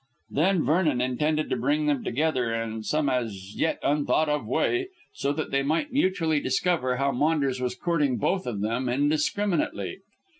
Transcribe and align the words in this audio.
Then 0.31 0.65
Vernon 0.65 0.99
intended 0.99 1.47
to 1.51 1.55
bring 1.55 1.85
them 1.85 2.03
together 2.03 2.55
in 2.55 2.81
some 2.81 3.07
as 3.07 3.55
yet 3.55 3.77
unthought 3.83 4.29
of 4.29 4.47
way, 4.47 4.87
so 5.13 5.31
that 5.33 5.51
they 5.51 5.61
might 5.61 5.93
mutually 5.93 6.39
discover 6.39 6.95
how 6.95 7.11
Maunders 7.11 7.61
was 7.61 7.75
courting 7.75 8.17
both 8.17 8.47
of 8.47 8.61
them 8.61 8.89
indiscriminately. 8.89 9.99